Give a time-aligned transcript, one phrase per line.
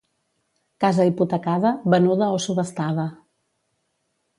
[0.83, 3.07] Casa hipotecada, venuda o subhastada.